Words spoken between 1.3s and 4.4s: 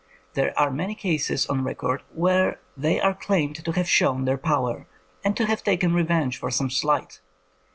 on record where they are claimed to have shown their